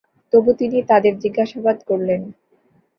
তবু 0.33 0.49
তিনি 0.53 0.77
তাদের 0.83 1.13
জিজ্ঞাসাবাদ 1.19 1.77
করলেন। 1.83 2.21